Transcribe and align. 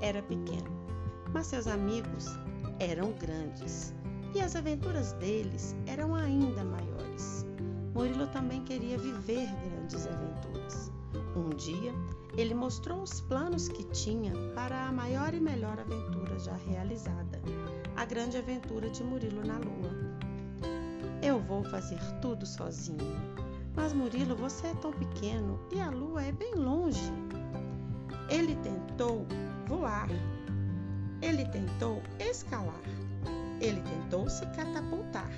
era 0.00 0.22
pequeno, 0.22 0.70
mas 1.34 1.48
seus 1.48 1.66
amigos 1.66 2.26
eram 2.78 3.12
grandes 3.12 3.94
e 4.34 4.40
as 4.40 4.56
aventuras 4.56 5.12
deles 5.14 5.76
eram 5.86 6.14
ainda 6.14 6.64
maiores. 6.64 7.44
Murilo 7.94 8.26
também 8.28 8.62
queria 8.64 8.96
viver 8.96 9.46
grandes 9.68 10.06
aventuras. 10.06 10.90
Um 11.36 11.50
dia, 11.50 11.92
ele 12.38 12.54
mostrou 12.54 13.02
os 13.02 13.20
planos 13.20 13.68
que 13.68 13.84
tinha 13.84 14.32
para 14.54 14.86
a 14.86 14.92
maior 14.92 15.34
e 15.34 15.40
melhor 15.40 15.78
aventura 15.78 16.38
já 16.38 16.54
realizada, 16.54 17.42
a 17.96 18.04
grande 18.06 18.38
aventura 18.38 18.88
de 18.88 19.04
Murilo 19.04 19.44
na 19.44 19.58
Lua. 19.58 19.90
Eu 21.22 21.40
vou 21.40 21.62
fazer 21.64 21.98
tudo 22.22 22.46
sozinho. 22.46 23.20
Mas 23.76 23.92
Murilo, 23.92 24.34
você 24.34 24.68
é 24.68 24.74
tão 24.76 24.92
pequeno 24.92 25.60
e 25.70 25.78
a 25.80 25.90
Lua 25.90 26.22
é 26.22 26.32
bem 26.32 26.54
longe. 26.54 27.12
Ele 28.30 28.54
tentou 28.56 29.26
voar. 29.66 30.08
Ele 31.20 31.44
tentou 31.46 32.00
escalar. 32.18 32.80
Ele 33.60 33.80
tentou 33.82 34.30
se 34.30 34.46
catapultar. 34.46 35.30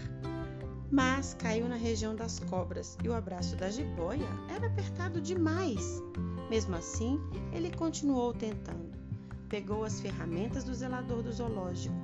Mas 0.91 1.34
caiu 1.34 1.69
na 1.69 1.77
região 1.77 2.14
das 2.14 2.38
cobras 2.38 2.98
e 3.02 3.09
o 3.09 3.14
abraço 3.14 3.56
da 3.56 3.70
jiboia 3.70 4.28
era 4.55 4.66
apertado 4.66 5.23
demais. 5.23 6.02
Mesmo 6.50 6.77
assim, 6.77 7.19
ele 7.50 7.74
continuou 7.74 8.34
tentando. 8.34 8.92
Pegou 9.48 9.84
as 9.84 10.00
ferramentas 10.00 10.64
do 10.64 10.74
zelador 10.74 11.22
do 11.22 11.33
zoológico, 11.33 11.95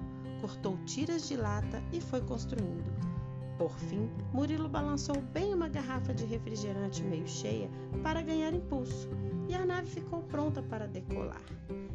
cortou 0.41 0.79
tiras 0.87 1.29
de 1.29 1.37
lata 1.37 1.82
e 1.93 2.01
foi 2.01 2.23
construindo. 2.23 3.17
Por 3.58 3.72
fim, 3.72 4.08
Murilo 4.32 4.68
balançou 4.68 5.20
bem 5.20 5.52
uma 5.52 5.68
garrafa 5.68 6.14
de 6.14 6.24
refrigerante 6.24 7.02
meio 7.02 7.26
cheia 7.26 7.68
para 8.04 8.22
ganhar 8.22 8.54
impulso 8.54 9.09
e 9.48 9.54
a 9.54 9.66
nave 9.66 9.90
ficou 9.90 10.23
pronta 10.23 10.62
para 10.62 10.87
decolar. 10.87 11.42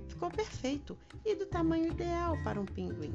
Ficou 0.09 0.29
perfeito 0.29 0.97
e 1.23 1.33
do 1.35 1.45
tamanho 1.45 1.87
ideal 1.87 2.37
para 2.43 2.59
um 2.59 2.65
pinguim. 2.65 3.13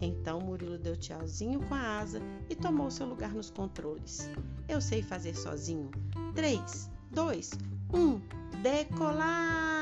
Então 0.00 0.40
Murilo 0.40 0.76
deu 0.76 0.96
tchauzinho 0.96 1.60
com 1.68 1.74
a 1.74 1.98
asa 1.98 2.20
e 2.50 2.56
tomou 2.56 2.90
seu 2.90 3.06
lugar 3.06 3.32
nos 3.32 3.50
controles. 3.50 4.28
Eu 4.68 4.80
sei 4.80 5.00
fazer 5.00 5.36
sozinho. 5.36 5.90
3, 6.34 6.90
2, 7.12 7.50
1, 7.94 8.20
decolar! 8.60 9.78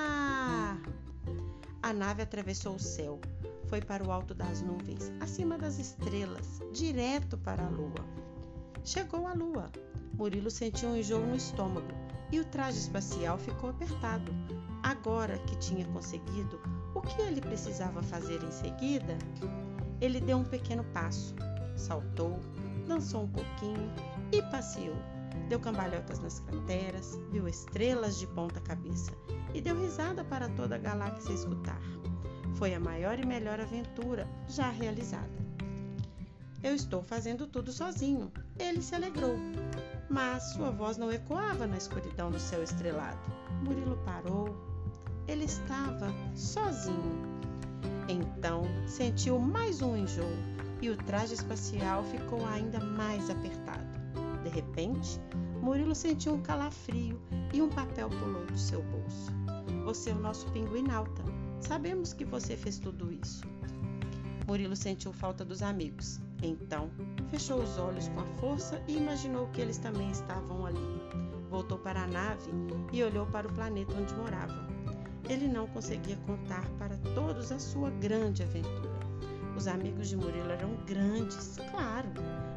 A 1.83 1.93
nave 1.93 2.23
atravessou 2.23 2.75
o 2.75 2.81
céu, 2.81 3.21
foi 3.69 3.81
para 3.81 4.07
o 4.07 4.11
alto 4.11 4.35
das 4.35 4.63
nuvens, 4.63 5.13
acima 5.21 5.59
das 5.59 5.79
estrelas, 5.79 6.61
direto 6.73 7.37
para 7.39 7.65
a 7.65 7.69
lua. 7.69 8.05
Chegou 8.85 9.27
a 9.27 9.33
lua. 9.33 9.71
Murilo 10.15 10.51
sentiu 10.51 10.91
um 10.91 10.97
enjoo 10.97 11.27
no 11.27 11.37
estômago 11.37 11.93
e 12.33 12.41
o 12.41 12.45
traje 12.45 12.79
espacial 12.79 13.39
ficou 13.39 13.71
apertado. 13.71 14.33
Agora 14.83 15.39
que 15.41 15.57
tinha 15.59 15.85
conseguido, 15.87 16.61
o 16.95 17.01
que 17.01 17.21
ele 17.23 17.41
precisava 17.41 18.03
fazer 18.03 18.43
em 18.43 18.51
seguida? 18.51 19.19
Ele 20.01 20.21
deu 20.21 20.39
um 20.39 20.45
pequeno 20.45 20.85
passo, 20.85 21.35
saltou, 21.77 22.39
dançou 22.87 23.25
um 23.25 23.29
pouquinho 23.29 23.93
e 24.33 24.43
passeou. 24.51 24.97
Deu 25.49 25.61
cambalhotas 25.61 26.19
nas 26.21 26.41
crateras, 26.41 27.19
viu 27.31 27.47
estrelas 27.47 28.19
de 28.19 28.27
ponta 28.29 28.61
cabeça 28.61 29.13
e 29.55 29.61
deu 29.61 29.79
risada 29.79 30.25
para 30.25 30.49
toda 30.51 30.77
a 30.77 30.79
galáxia 30.79 31.33
escutar. 31.33 31.81
Foi 32.57 32.75
a 32.75 32.81
maior 32.81 33.19
e 33.19 33.25
melhor 33.25 33.61
aventura 33.61 34.27
já 34.49 34.69
realizada. 34.71 35.47
Eu 36.63 36.75
estou 36.75 37.03
fazendo 37.03 37.47
tudo 37.47 37.73
sozinho. 37.73 38.33
Ele 38.59 38.83
se 38.83 38.95
alegrou, 38.95 39.37
mas 40.11 40.43
sua 40.53 40.71
voz 40.71 40.97
não 40.97 41.13
ecoava 41.13 41.67
na 41.67 41.77
escuridão 41.77 42.31
do 42.31 42.41
céu 42.41 42.63
estrelado. 42.63 43.19
Murilo 43.63 43.99
parou. 44.05 44.57
Ele 45.29 45.45
estava 45.45 46.13
sozinho 46.35 47.37
então 48.09 48.63
sentiu 48.87 49.39
mais 49.39 49.83
um 49.83 49.97
enjoo 49.97 50.31
e 50.81 50.91
o 50.91 50.97
traje 50.97 51.35
espacial 51.35 52.05
ficou 52.05 52.45
ainda 52.47 52.79
mais 52.79 53.29
apertado. 53.29 53.85
De 54.45 54.49
repente, 54.49 55.21
Murilo 55.61 55.95
sentiu 55.95 56.35
um 56.35 56.43
calafrio 56.43 57.21
e 57.53 57.61
um 57.61 57.69
papel 57.69 58.09
pulou 58.09 58.47
do 58.47 58.57
seu 58.57 58.81
bolso. 58.83 59.33
Você 59.85 60.11
é 60.11 60.13
o 60.13 60.21
nosso 60.21 60.49
pinguinalta. 60.53 61.23
Sabemos 61.61 62.13
que 62.13 62.25
você 62.25 62.57
fez 62.57 62.79
tudo 62.79 63.13
isso. 63.13 63.43
Murilo 64.47 64.77
sentiu 64.77 65.13
falta 65.13 65.45
dos 65.45 65.63
amigos. 65.63 66.21
Então, 66.43 66.91
fechou 67.31 67.63
os 67.63 67.79
olhos 67.79 68.09
com 68.09 68.21
a 68.21 68.27
força 68.39 68.83
e 68.87 68.97
imaginou 68.97 69.49
que 69.49 69.61
eles 69.61 69.79
também 69.79 70.11
estavam 70.11 70.67
ali. 70.67 71.01
Voltou 71.51 71.79
para 71.79 72.03
a 72.03 72.07
nave 72.07 72.51
e 72.93 73.03
olhou 73.03 73.27
para 73.27 73.49
o 73.49 73.53
planeta 73.53 73.93
onde 73.95 74.15
morava 74.15 74.67
ele 75.29 75.49
não 75.49 75.67
conseguia 75.67 76.17
contar 76.27 76.65
para 76.79 76.97
todos 77.15 77.51
a 77.51 77.59
sua 77.59 77.91
grande 77.91 78.43
aventura. 78.43 78.97
Os 79.57 79.67
amigos 79.67 80.09
de 80.09 80.17
Murilo 80.17 80.51
eram 80.51 80.77
grandes, 80.87 81.57
claro, 81.71 82.09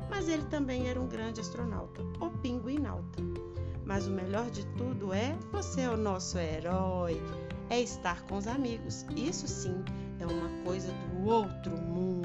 mas 0.09 0.27
ele 0.27 0.43
também 0.45 0.87
era 0.87 0.99
um 0.99 1.07
grande 1.07 1.39
astronauta, 1.39 2.01
o 2.19 2.29
pinguinauta. 2.29 3.23
Mas 3.85 4.05
o 4.05 4.11
melhor 4.11 4.49
de 4.51 4.65
tudo 4.77 5.13
é 5.13 5.35
você 5.51 5.81
é 5.81 5.89
o 5.89 5.97
nosso 5.97 6.37
herói, 6.37 7.19
é 7.69 7.81
estar 7.81 8.21
com 8.23 8.37
os 8.37 8.47
amigos. 8.47 9.05
Isso 9.15 9.47
sim 9.47 9.83
é 10.19 10.25
uma 10.25 10.63
coisa 10.63 10.91
do 10.91 11.29
outro 11.29 11.77
mundo. 11.77 12.18